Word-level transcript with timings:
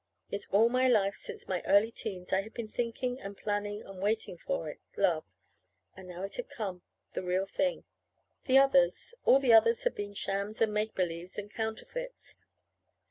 Yet 0.31 0.47
all 0.49 0.67
my 0.67 0.87
life 0.87 1.13
since 1.13 1.47
my 1.47 1.61
early 1.67 1.91
teens 1.91 2.33
I 2.33 2.41
had 2.41 2.55
been 2.55 2.67
thinking 2.67 3.19
and 3.21 3.37
planning 3.37 3.83
and 3.83 4.01
waiting 4.01 4.35
for 4.35 4.67
it 4.67 4.79
love. 4.97 5.25
And 5.95 6.07
now 6.07 6.23
it 6.23 6.37
had 6.37 6.49
come 6.49 6.81
the 7.13 7.21
real 7.21 7.45
thing. 7.45 7.83
The 8.45 8.57
others 8.57 9.13
all 9.25 9.37
the 9.37 9.53
others 9.53 9.83
had 9.83 9.93
been 9.93 10.15
shams 10.15 10.59
and 10.59 10.73
make 10.73 10.95
believes 10.95 11.37
and 11.37 11.53
counterfeits. 11.53 12.39